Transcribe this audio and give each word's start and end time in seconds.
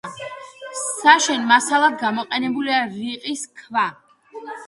საშენ 1.01 1.43
მასალად 1.51 1.99
გამოყენებულია 2.01 2.79
რიყის 2.97 3.45
ქვა. 3.61 3.87